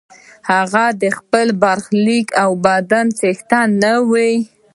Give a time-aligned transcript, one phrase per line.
[0.49, 4.33] هغه د خپل برخلیک او بدن څښتن نه وي.